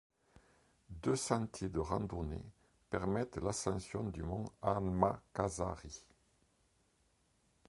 Deux 0.89 1.15
sentiers 1.15 1.69
de 1.69 1.77
randonnée 1.77 2.41
permettent 2.89 3.37
l'ascension 3.37 4.03
du 4.05 4.23
mont 4.23 4.45
Amakazari. 4.63 6.03